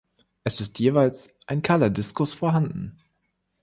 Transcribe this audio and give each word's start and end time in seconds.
Es 0.43 0.59
ist 0.61 0.79
jeweils 0.79 1.29
ein 1.45 1.61
kahler 1.61 1.91
Diskus 1.91 2.33
vorhanden. 2.33 2.97